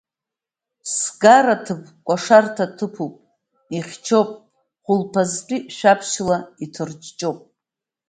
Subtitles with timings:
[0.95, 3.13] Сгараҭыԥ кәашарҭа ҭыԥуп,
[3.75, 4.29] ихьчоуп,
[4.83, 7.39] хәылԥазтәи шәаԥшьла иҭырҷҷоуп…